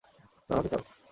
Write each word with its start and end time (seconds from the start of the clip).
তুমি 0.39 0.53
আমাকে 0.53 0.69
চাও? 0.73 0.81